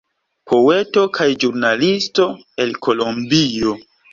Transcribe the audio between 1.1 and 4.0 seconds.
kaj ĵurnalisto el Kolombio.